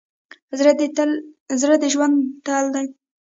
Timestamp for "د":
1.81-1.83